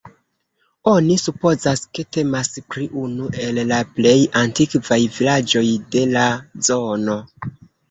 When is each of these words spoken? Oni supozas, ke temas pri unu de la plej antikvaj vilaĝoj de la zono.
Oni 0.91 1.17
supozas, 1.23 1.83
ke 1.97 2.05
temas 2.17 2.49
pri 2.77 2.87
unu 3.03 3.29
de 3.37 3.61
la 3.73 3.83
plej 3.99 4.15
antikvaj 4.43 5.01
vilaĝoj 5.21 5.65
de 5.99 6.05
la 6.17 6.27
zono. 6.73 7.23